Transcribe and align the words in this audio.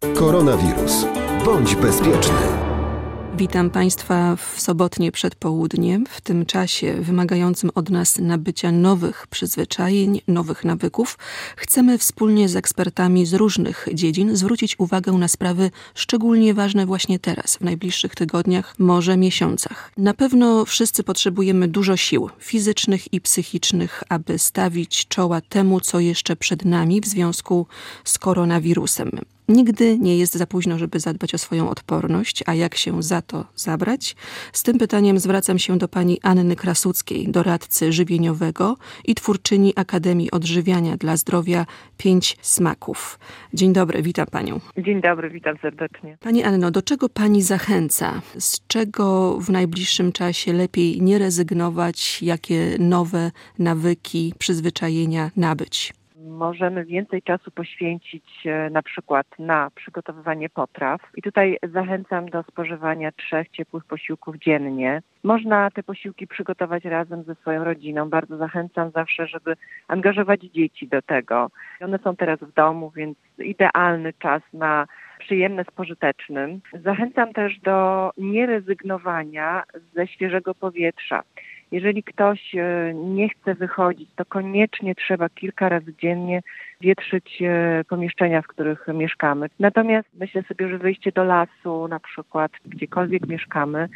Koronawirus. 0.00 1.06
Bądź 1.44 1.76
bezpieczny. 1.76 2.34
Witam 3.36 3.70
Państwa 3.70 4.36
w 4.36 4.60
sobotnie 4.60 5.12
przedpołudnie, 5.12 6.00
w 6.08 6.20
tym 6.20 6.46
czasie 6.46 6.94
wymagającym 7.00 7.70
od 7.74 7.90
nas 7.90 8.18
nabycia 8.18 8.72
nowych 8.72 9.26
przyzwyczajeń, 9.26 10.20
nowych 10.28 10.64
nawyków. 10.64 11.18
Chcemy 11.56 11.98
wspólnie 11.98 12.48
z 12.48 12.56
ekspertami 12.56 13.26
z 13.26 13.34
różnych 13.34 13.88
dziedzin 13.94 14.36
zwrócić 14.36 14.78
uwagę 14.78 15.12
na 15.12 15.28
sprawy 15.28 15.70
szczególnie 15.94 16.54
ważne 16.54 16.86
właśnie 16.86 17.18
teraz, 17.18 17.56
w 17.56 17.60
najbliższych 17.60 18.14
tygodniach, 18.14 18.74
może 18.78 19.16
miesiącach. 19.16 19.92
Na 19.96 20.14
pewno 20.14 20.64
wszyscy 20.64 21.02
potrzebujemy 21.02 21.68
dużo 21.68 21.96
sił 21.96 22.30
fizycznych 22.38 23.14
i 23.14 23.20
psychicznych, 23.20 24.02
aby 24.08 24.38
stawić 24.38 25.08
czoła 25.08 25.40
temu, 25.40 25.80
co 25.80 26.00
jeszcze 26.00 26.36
przed 26.36 26.64
nami 26.64 27.00
w 27.00 27.06
związku 27.06 27.66
z 28.04 28.18
koronawirusem. 28.18 29.10
Nigdy 29.50 29.98
nie 29.98 30.18
jest 30.18 30.34
za 30.34 30.46
późno, 30.46 30.78
żeby 30.78 31.00
zadbać 31.00 31.34
o 31.34 31.38
swoją 31.38 31.70
odporność, 31.70 32.42
a 32.46 32.54
jak 32.54 32.74
się 32.74 33.02
za 33.02 33.22
to 33.22 33.44
zabrać? 33.56 34.16
Z 34.52 34.62
tym 34.62 34.78
pytaniem 34.78 35.18
zwracam 35.18 35.58
się 35.58 35.78
do 35.78 35.88
pani 35.88 36.18
Anny 36.22 36.56
Krasuckiej, 36.56 37.28
doradcy 37.28 37.92
żywieniowego 37.92 38.76
i 39.04 39.14
twórczyni 39.14 39.72
Akademii 39.76 40.30
Odżywiania 40.30 40.96
dla 40.96 41.16
Zdrowia 41.16 41.66
Pięć 41.96 42.36
Smaków. 42.40 43.18
Dzień 43.54 43.72
dobry, 43.72 44.02
witam 44.02 44.26
panią. 44.26 44.60
Dzień 44.78 45.00
dobry, 45.00 45.30
witam 45.30 45.56
serdecznie. 45.62 46.18
Pani 46.20 46.42
Anno, 46.42 46.70
do 46.70 46.82
czego 46.82 47.08
pani 47.08 47.42
zachęca? 47.42 48.22
Z 48.38 48.66
czego 48.66 49.38
w 49.40 49.50
najbliższym 49.50 50.12
czasie 50.12 50.52
lepiej 50.52 51.02
nie 51.02 51.18
rezygnować? 51.18 52.22
Jakie 52.22 52.76
nowe 52.78 53.30
nawyki, 53.58 54.34
przyzwyczajenia 54.38 55.30
nabyć? 55.36 55.99
Możemy 56.28 56.84
więcej 56.84 57.22
czasu 57.22 57.50
poświęcić 57.50 58.24
e, 58.46 58.70
na 58.70 58.82
przykład 58.82 59.26
na 59.38 59.70
przygotowywanie 59.74 60.48
potraw. 60.48 61.00
I 61.16 61.22
tutaj 61.22 61.58
zachęcam 61.62 62.28
do 62.28 62.42
spożywania 62.42 63.12
trzech 63.12 63.48
ciepłych 63.48 63.84
posiłków 63.84 64.36
dziennie. 64.36 65.02
Można 65.24 65.70
te 65.70 65.82
posiłki 65.82 66.26
przygotować 66.26 66.84
razem 66.84 67.22
ze 67.22 67.34
swoją 67.34 67.64
rodziną. 67.64 68.08
Bardzo 68.08 68.36
zachęcam 68.36 68.90
zawsze, 68.90 69.26
żeby 69.26 69.56
angażować 69.88 70.40
dzieci 70.40 70.88
do 70.88 71.02
tego. 71.02 71.50
One 71.80 71.98
są 71.98 72.16
teraz 72.16 72.40
w 72.40 72.52
domu, 72.52 72.92
więc 72.96 73.18
idealny 73.38 74.12
czas 74.12 74.42
na 74.52 74.86
przyjemne 75.18 75.64
z 75.64 75.70
pożytecznym. 75.70 76.60
Zachęcam 76.84 77.32
też 77.32 77.58
do 77.60 78.10
nierezygnowania 78.18 79.62
ze 79.94 80.06
świeżego 80.06 80.54
powietrza. 80.54 81.22
Jeżeli 81.72 82.02
ktoś 82.02 82.54
e, 82.54 82.94
nie 82.94 83.28
chce 83.28 83.54
wychodzić, 83.54 84.10
to 84.16 84.24
koniecznie 84.24 84.94
trzeba 84.94 85.28
kilka 85.28 85.68
razy 85.68 85.94
dziennie 86.02 86.42
wietrzyć 86.80 87.42
e, 87.42 87.84
pomieszczenia, 87.88 88.42
w 88.42 88.46
których 88.46 88.86
mieszkamy. 88.94 89.46
Natomiast 89.60 90.08
myślę 90.14 90.42
sobie, 90.42 90.68
że 90.68 90.78
wyjście 90.78 91.12
do 91.12 91.24
lasu, 91.24 91.88
na 91.88 92.00
przykład 92.00 92.52
gdziekolwiek 92.66 93.26
mieszkamy, 93.26 93.88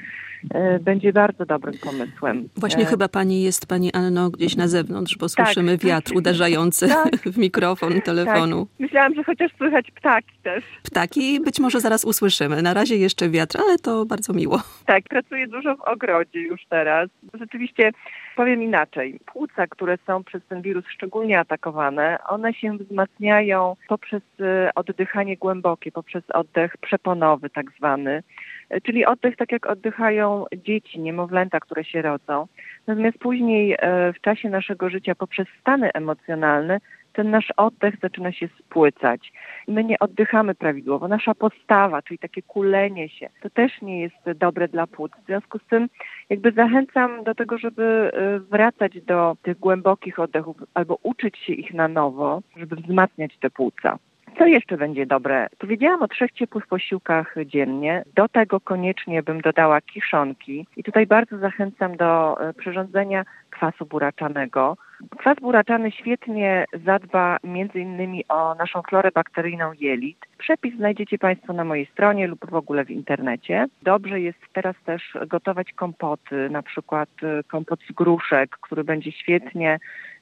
będzie 0.81 1.13
bardzo 1.13 1.47
dobrym 1.47 1.75
pomysłem. 1.79 2.49
Właśnie 2.57 2.83
e... 2.83 2.87
chyba 2.87 3.09
pani 3.09 3.43
jest, 3.43 3.67
pani 3.67 3.93
Anno, 3.93 4.31
gdzieś 4.31 4.57
na 4.57 4.69
zewnątrz, 4.69 5.17
bo 5.19 5.27
tak, 5.29 5.47
słyszymy 5.47 5.79
tak, 5.79 5.87
wiatr 5.89 6.17
uderzający 6.17 6.89
tak, 6.89 7.17
w 7.35 7.39
mikrofon 7.39 8.01
telefonu. 8.01 8.67
Tak. 8.67 8.81
Myślałam, 8.81 9.15
że 9.15 9.25
chociaż 9.25 9.53
słychać 9.57 9.91
ptaki 9.91 10.35
też. 10.43 10.65
Ptaki 10.83 11.41
być 11.41 11.61
może 11.61 11.81
zaraz 11.81 12.05
usłyszymy. 12.05 12.63
Na 12.63 12.75
razie 12.75 12.97
jeszcze 12.97 13.31
wiatr, 13.31 13.59
ale 13.61 13.79
to 13.79 14.07
bardzo 14.07 14.33
miło. 14.33 14.63
Tak, 14.87 15.05
pracuję 15.05 15.49
dużo 15.49 15.77
w 15.77 15.81
ogrodzie 15.81 16.41
już 16.41 16.61
teraz. 16.69 17.09
Rzeczywiście 17.41 17.91
powiem 18.35 18.63
inaczej. 18.63 19.21
Płuca, 19.27 19.67
które 19.67 19.99
są 20.07 20.25
przez 20.25 20.43
ten 20.49 20.63
wirus 20.63 20.85
szczególnie 20.89 21.39
atakowane, 21.39 22.19
one 22.29 22.55
się 22.55 22.79
wzmacniają 22.79 23.77
poprzez 23.89 24.23
e, 24.41 24.71
oddychanie 24.75 25.37
głębokie, 25.37 25.93
poprzez 25.93 26.31
oddech 26.31 26.77
przeponowy 26.77 27.51
tak 27.51 27.71
zwany, 27.79 28.23
e, 28.71 28.81
czyli 28.81 29.07
oddech 29.07 29.37
tak 29.37 29.53
jak 29.53 29.67
oddychają 29.67 30.45
dzieci, 30.65 31.01
niemowlęta, 31.01 31.61
które 31.61 31.85
się 31.85 32.03
rodzą. 32.03 32.47
Natomiast 32.87 33.19
później 33.19 33.77
e, 33.79 34.13
w 34.13 34.21
czasie 34.21 34.51
naszego 34.51 34.91
życia 34.91 35.15
poprzez 35.15 35.47
stany 35.61 35.93
emocjonalne 35.93 36.81
ten 37.15 37.31
nasz 37.31 37.53
oddech 37.57 37.95
zaczyna 38.03 38.33
się 38.33 38.49
spłycać. 38.59 39.33
My 39.69 39.85
nie 39.85 39.99
oddychamy 39.99 40.55
prawidłowo. 40.55 41.09
Nasza 41.09 41.35
postawa, 41.35 42.03
czyli 42.03 42.19
takie 42.19 42.43
kulenie 42.43 43.09
się, 43.09 43.29
to 43.43 43.51
też 43.51 43.83
nie 43.83 44.01
jest 44.01 44.31
dobre 44.37 44.69
dla 44.69 44.87
płuc. 44.87 45.13
W 45.23 45.27
związku 45.27 45.59
z 45.59 45.67
tym 45.67 45.89
jakby 46.31 46.53
zachęcam 46.53 47.25
do 47.25 47.35
tego, 47.35 47.59
żeby 47.59 48.13
y, 48.37 48.41
wracać 48.41 49.01
do 49.01 49.37
tych 49.43 49.59
głębokich 49.59 50.19
oddechów 50.19 50.57
albo 50.75 50.99
uczyć 51.03 51.39
się 51.39 51.53
ich 51.53 51.75
na 51.75 51.89
nowo, 51.89 52.43
żeby 52.57 52.77
wzmacniać 52.77 53.39
te 53.41 53.51
płuca. 53.51 53.99
Co 54.39 54.47
jeszcze 54.47 54.77
będzie 54.77 55.07
dobre? 55.07 55.47
Powiedziałam 55.59 56.03
o 56.03 56.09
trzech 56.09 56.33
ciepłych 56.33 56.67
posiłkach 56.67 57.35
dziennie. 57.47 58.05
Do 58.15 58.29
tego 58.29 58.61
koniecznie 58.61 59.23
bym 59.23 59.41
dodała 59.41 59.81
kiszonki. 59.81 60.67
I 60.77 60.83
tutaj 60.83 61.07
bardzo 61.07 61.39
zachęcam 61.39 61.97
do 61.97 62.37
y, 62.51 62.55
przyrządzenia 62.55 63.25
kwasu 63.51 63.87
buraczanego. 63.87 64.77
Kwas 65.19 65.37
buraczany 65.41 65.91
świetnie 65.91 66.65
zadba 66.85 67.39
innymi 67.75 68.25
o 68.29 68.55
naszą 68.55 68.83
florę 68.83 69.11
bakteryjną 69.15 69.73
jelit. 69.73 70.19
Przepis 70.39 70.77
znajdziecie 70.77 71.19
Państwo 71.19 71.53
na 71.53 71.65
mojej 71.65 71.87
stronie 71.87 72.27
lub 72.27 72.51
w 72.51 72.55
ogóle 72.55 72.85
w 72.85 72.91
internecie. 72.91 73.67
Dobrze 73.83 74.21
jest 74.21 74.39
teraz 74.53 74.77
też 74.85 75.19
gotować 75.27 75.73
kompoty, 75.73 76.49
na 76.51 76.63
przykład 76.63 77.09
y, 77.23 77.45
kompot 77.45 77.81
z 77.91 77.93
gruszek, 77.93 78.57
który 78.61 78.85
będzie 78.85 79.13
świetnie 79.13 79.79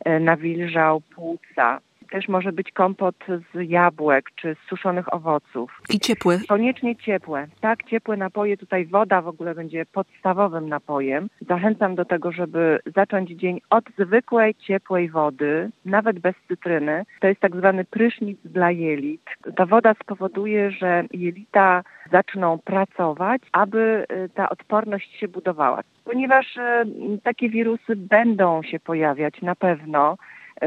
y, 0.08 0.20
nawilżał 0.20 1.00
płuca 1.00 1.80
też 2.12 2.28
może 2.28 2.52
być 2.52 2.72
kompot 2.72 3.16
z 3.54 3.70
jabłek 3.70 4.30
czy 4.36 4.54
z 4.54 4.68
suszonych 4.68 5.14
owoców. 5.14 5.80
I 5.90 6.00
ciepły. 6.00 6.38
Koniecznie 6.48 6.96
ciepłe. 6.96 7.46
Tak, 7.60 7.82
ciepłe 7.82 8.16
napoje. 8.16 8.56
Tutaj 8.56 8.86
woda 8.86 9.22
w 9.22 9.28
ogóle 9.28 9.54
będzie 9.54 9.86
podstawowym 9.86 10.68
napojem. 10.68 11.28
Zachęcam 11.48 11.94
do 11.94 12.04
tego, 12.04 12.32
żeby 12.32 12.78
zacząć 12.96 13.30
dzień 13.30 13.60
od 13.70 13.84
zwykłej, 13.98 14.54
ciepłej 14.54 15.10
wody, 15.10 15.70
nawet 15.84 16.18
bez 16.18 16.34
cytryny. 16.48 17.04
To 17.20 17.26
jest 17.26 17.40
tak 17.40 17.56
zwany 17.56 17.84
prysznic 17.84 18.38
dla 18.44 18.70
jelit. 18.70 19.22
Ta 19.56 19.66
woda 19.66 19.94
spowoduje, 20.02 20.70
że 20.70 21.04
jelita 21.12 21.82
zaczną 22.12 22.58
pracować, 22.58 23.42
aby 23.52 24.06
y, 24.12 24.28
ta 24.34 24.50
odporność 24.50 25.18
się 25.20 25.28
budowała. 25.28 25.80
Ponieważ 26.04 26.56
y, 26.56 26.60
takie 27.22 27.48
wirusy 27.48 27.96
będą 27.96 28.62
się 28.62 28.80
pojawiać 28.80 29.42
na 29.42 29.54
pewno, 29.54 30.16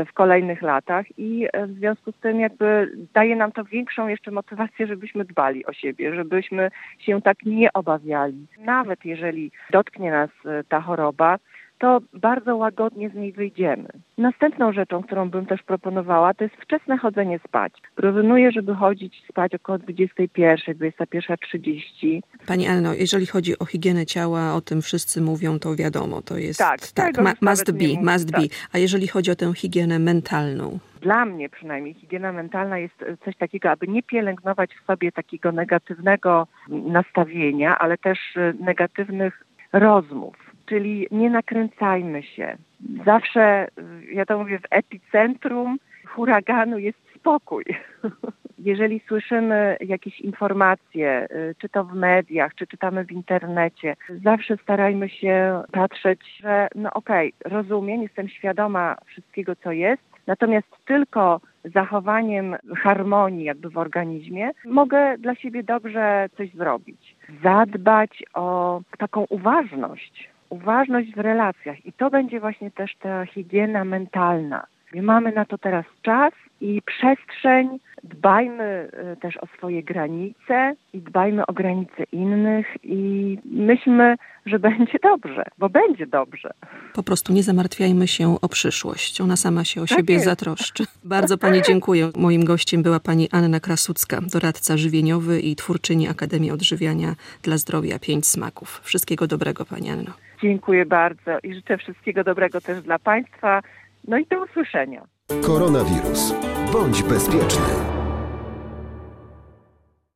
w 0.03 0.13
kolejnych 0.13 0.61
latach 0.61 1.05
i 1.17 1.47
e, 1.53 1.67
w 1.67 1.71
związku 1.71 2.11
z 2.11 2.15
tym 2.15 2.39
jakby 2.39 2.91
daje 3.13 3.35
nam 3.35 3.51
to 3.51 3.63
większą 3.63 4.07
jeszcze 4.07 4.31
motywację, 4.31 4.87
żebyśmy 4.87 5.25
dbali 5.25 5.65
o 5.65 5.73
siebie, 5.73 6.15
żebyśmy 6.15 6.71
się 6.99 7.21
tak 7.21 7.37
nie 7.45 7.73
obawiali. 7.73 8.47
Nawet 8.59 9.05
jeżeli 9.05 9.51
dotknie 9.71 10.11
nas 10.11 10.29
e, 10.45 10.63
ta 10.63 10.81
choroba, 10.81 11.37
to 11.79 11.99
bardzo 12.13 12.55
łagodnie 12.55 13.09
z 13.09 13.13
niej 13.13 13.33
wyjdziemy. 13.33 13.89
Następną 14.17 14.73
rzeczą, 14.73 15.03
którą 15.03 15.29
bym 15.29 15.45
też 15.45 15.63
proponowała, 15.63 16.33
to 16.33 16.43
jest 16.43 16.55
wczesne 16.55 16.97
chodzenie 16.97 17.39
spać. 17.47 17.73
Proponuję, 17.95 18.51
żeby 18.51 18.75
chodzić 18.75 19.23
spać 19.29 19.55
około 19.55 19.77
21, 19.77 20.75
21.30. 20.75 22.19
Pani 22.47 22.67
Anno, 22.67 22.93
jeżeli 22.93 23.25
chodzi 23.25 23.59
o 23.59 23.65
higienę 23.65 24.05
ciała, 24.05 24.53
o 24.53 24.61
tym 24.61 24.81
wszyscy 24.81 25.21
mówią, 25.21 25.59
to 25.59 25.75
wiadomo, 25.75 26.21
to 26.21 26.37
jest 26.37 26.59
tak, 26.59 26.79
tak 26.93 27.17
ma, 27.17 27.33
must 27.41 27.71
be, 27.71 28.11
must 28.11 28.31
tak. 28.31 28.41
be. 28.41 28.47
A 28.73 28.77
jeżeli 28.77 29.07
chodzi 29.07 29.31
o 29.31 29.35
tę 29.35 29.53
higienę 29.53 29.99
mentalną? 29.99 30.79
Dla 31.01 31.25
mnie 31.25 31.49
przynajmniej 31.49 31.93
higiena 31.93 32.31
mentalna 32.31 32.77
jest 32.77 33.05
coś 33.25 33.37
takiego, 33.37 33.71
aby 33.71 33.87
nie 33.87 34.03
pielęgnować 34.03 34.69
w 34.75 34.85
sobie 34.85 35.11
takiego 35.11 35.51
negatywnego 35.51 36.47
nastawienia, 36.69 37.79
ale 37.79 37.97
też 37.97 38.19
negatywnych 38.59 39.45
rozmów 39.73 40.44
czyli 40.65 41.07
nie 41.11 41.29
nakręcajmy 41.29 42.23
się. 42.23 42.57
Zawsze, 43.05 43.67
ja 44.11 44.25
to 44.25 44.37
mówię, 44.37 44.59
w 44.59 44.67
epicentrum 44.69 45.77
huraganu 46.05 46.79
jest 46.79 46.97
spokój. 47.15 47.63
Jeżeli 48.59 49.01
słyszymy 49.07 49.77
jakieś 49.81 50.19
informacje, 50.19 51.27
y, 51.31 51.55
czy 51.57 51.69
to 51.69 51.83
w 51.83 51.93
mediach, 51.93 52.55
czy 52.55 52.67
czytamy 52.67 53.05
w 53.05 53.11
internecie, 53.11 53.95
zawsze 54.23 54.57
starajmy 54.57 55.09
się 55.09 55.63
patrzeć, 55.71 56.19
że 56.39 56.67
no 56.75 56.93
okej, 56.93 57.33
okay, 57.39 57.51
rozumiem, 57.51 58.01
jestem 58.01 58.29
świadoma 58.29 58.95
wszystkiego, 59.05 59.55
co 59.55 59.71
jest, 59.71 60.03
natomiast 60.27 60.67
tylko 60.85 61.41
zachowaniem 61.65 62.55
harmonii 62.77 63.45
jakby 63.45 63.69
w 63.69 63.77
organizmie 63.77 64.51
mogę 64.65 65.17
dla 65.17 65.35
siebie 65.35 65.63
dobrze 65.63 66.29
coś 66.37 66.53
zrobić. 66.53 67.15
Zadbać 67.43 68.23
o 68.33 68.81
taką 68.97 69.25
uważność, 69.29 70.29
uważność 70.55 71.11
w 71.11 71.19
relacjach 71.19 71.85
i 71.85 71.93
to 71.93 72.09
będzie 72.09 72.39
właśnie 72.39 72.71
też 72.71 72.95
ta 72.95 73.25
higiena 73.25 73.85
mentalna. 73.85 74.67
Mamy 75.01 75.31
na 75.31 75.45
to 75.45 75.57
teraz 75.57 75.85
czas 76.01 76.33
i 76.61 76.81
przestrzeń. 76.81 77.79
Dbajmy 78.03 78.89
y, 79.13 79.17
też 79.17 79.37
o 79.37 79.45
swoje 79.57 79.83
granice 79.83 80.75
i 80.93 80.99
dbajmy 80.99 81.45
o 81.45 81.53
granice 81.53 82.03
innych 82.11 82.67
i 82.83 83.37
myślmy, 83.45 84.15
że 84.45 84.59
będzie 84.69 84.97
dobrze, 85.03 85.43
bo 85.57 85.69
będzie 85.69 86.07
dobrze. 86.07 86.51
Po 86.93 87.03
prostu 87.03 87.33
nie 87.33 87.43
zamartwiajmy 87.43 88.07
się 88.07 88.41
o 88.41 88.49
przyszłość. 88.49 89.21
Ona 89.21 89.35
sama 89.35 89.63
się 89.63 89.81
o 89.81 89.85
tak 89.85 89.97
siebie 89.97 90.13
jest. 90.13 90.25
zatroszczy. 90.25 90.83
Bardzo 91.03 91.37
Pani 91.37 91.61
dziękuję. 91.61 92.09
Moim 92.17 92.45
gościem 92.45 92.83
była 92.83 92.99
Pani 92.99 93.29
Anna 93.31 93.59
Krasucka, 93.59 94.21
doradca 94.21 94.77
żywieniowy 94.77 95.39
i 95.39 95.55
twórczyni 95.55 96.07
Akademii 96.07 96.51
Odżywiania 96.51 97.15
dla 97.43 97.57
Zdrowia 97.57 97.99
Pięć 97.99 98.27
Smaków. 98.27 98.81
Wszystkiego 98.83 99.27
dobrego 99.27 99.65
Pani 99.65 99.89
Anno. 99.89 100.24
Dziękuję 100.41 100.85
bardzo 100.85 101.39
i 101.43 101.53
życzę 101.53 101.77
wszystkiego 101.77 102.23
dobrego 102.23 102.61
też 102.61 102.81
dla 102.81 102.99
Państwa. 102.99 103.61
No 104.07 104.17
i 104.17 104.25
do 104.25 104.43
usłyszenia. 104.43 105.03
Koronawirus. 105.41 106.33
Bądź 106.73 107.03
bezpieczny. 107.03 107.94